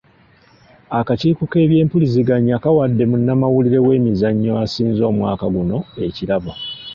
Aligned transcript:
Akakiiko 0.99 1.41
k'ebyempuliziganya 1.51 2.55
kawadde 2.63 3.03
munnamawulire 3.09 3.79
w'emizannyo 3.87 4.51
asinze 4.63 5.01
omwaka 5.11 5.45
guno 5.55 5.77
ekirabo. 6.05 6.51